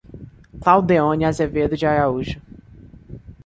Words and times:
Claudeone 0.59 1.25
Azevedo 1.27 1.75
de 1.77 1.85
Araújo 1.85 2.41